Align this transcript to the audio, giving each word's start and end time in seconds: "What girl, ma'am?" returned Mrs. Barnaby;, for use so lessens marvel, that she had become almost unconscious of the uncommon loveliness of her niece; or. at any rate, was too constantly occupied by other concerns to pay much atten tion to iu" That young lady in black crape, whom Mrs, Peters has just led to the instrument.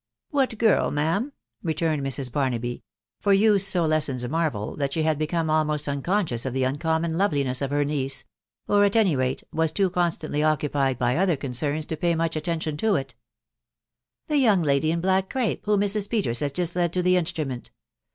"What 0.31 0.57
girl, 0.57 0.89
ma'am?" 0.89 1.31
returned 1.61 2.01
Mrs. 2.03 2.31
Barnaby;, 2.31 2.83
for 3.19 3.33
use 3.33 3.67
so 3.67 3.85
lessens 3.85 4.27
marvel, 4.27 4.75
that 4.77 4.93
she 4.93 5.03
had 5.03 5.19
become 5.19 5.47
almost 5.47 5.87
unconscious 5.87 6.43
of 6.43 6.55
the 6.55 6.63
uncommon 6.63 7.13
loveliness 7.13 7.61
of 7.61 7.69
her 7.69 7.85
niece; 7.85 8.25
or. 8.67 8.83
at 8.83 8.95
any 8.95 9.15
rate, 9.15 9.43
was 9.53 9.71
too 9.71 9.91
constantly 9.91 10.41
occupied 10.41 10.97
by 10.97 11.17
other 11.17 11.37
concerns 11.37 11.85
to 11.85 11.97
pay 11.97 12.15
much 12.15 12.35
atten 12.35 12.59
tion 12.61 12.77
to 12.77 12.87
iu" 12.97 13.05
That 14.27 14.37
young 14.37 14.63
lady 14.63 14.89
in 14.91 15.01
black 15.01 15.29
crape, 15.29 15.67
whom 15.67 15.81
Mrs, 15.81 16.09
Peters 16.09 16.39
has 16.39 16.51
just 16.51 16.75
led 16.75 16.91
to 16.93 17.03
the 17.03 17.15
instrument. 17.15 17.69